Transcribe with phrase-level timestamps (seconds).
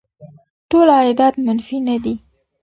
[0.69, 2.15] ټول عایدات منفي نه دي.